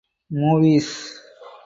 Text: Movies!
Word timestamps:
Movies! 0.31 0.89